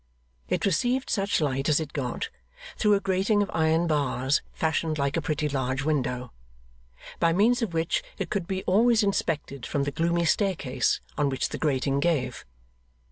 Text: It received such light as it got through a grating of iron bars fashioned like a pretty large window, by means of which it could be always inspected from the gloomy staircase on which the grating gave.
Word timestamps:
It 0.49 0.65
received 0.65 1.11
such 1.11 1.39
light 1.39 1.69
as 1.69 1.79
it 1.79 1.93
got 1.93 2.31
through 2.75 2.95
a 2.95 2.99
grating 2.99 3.43
of 3.43 3.51
iron 3.53 3.85
bars 3.85 4.41
fashioned 4.51 4.97
like 4.97 5.15
a 5.15 5.21
pretty 5.21 5.47
large 5.47 5.83
window, 5.83 6.31
by 7.19 7.33
means 7.33 7.61
of 7.61 7.75
which 7.75 8.01
it 8.17 8.31
could 8.31 8.47
be 8.47 8.63
always 8.63 9.03
inspected 9.03 9.63
from 9.63 9.83
the 9.83 9.91
gloomy 9.91 10.25
staircase 10.25 11.01
on 11.19 11.29
which 11.29 11.49
the 11.49 11.59
grating 11.59 11.99
gave. 11.99 12.45